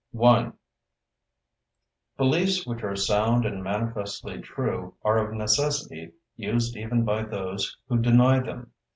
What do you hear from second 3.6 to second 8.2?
manifestly true are of necessity used even by those who